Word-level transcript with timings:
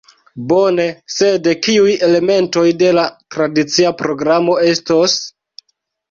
Bone, 0.51 0.85
sed 1.15 1.49
kiuj 1.65 1.91
elementoj 2.07 2.63
de 2.83 2.89
la 2.99 3.03
tradicia 3.35 3.91
programo 4.01 4.57
estos? 4.71 5.19